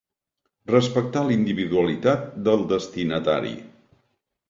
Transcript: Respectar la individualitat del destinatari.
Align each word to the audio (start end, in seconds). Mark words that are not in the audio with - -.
Respectar 0.71 1.23
la 1.27 1.35
individualitat 1.37 2.27
del 2.49 2.67
destinatari. 2.75 3.57